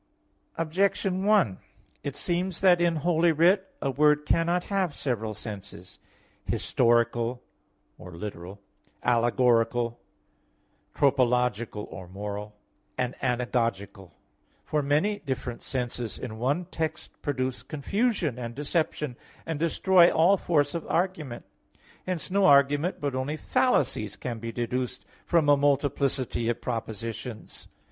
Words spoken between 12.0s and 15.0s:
moral, and anagogical. For